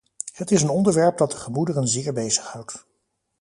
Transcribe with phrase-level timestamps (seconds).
[0.33, 2.85] Het is een onderwerp dat de gemoederen zeer bezighoudt.